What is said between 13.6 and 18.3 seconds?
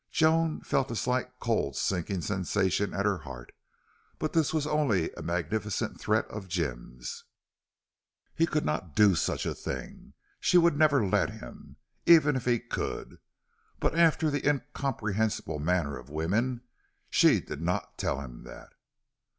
But after the incomprehensible manner of woman, she did not tell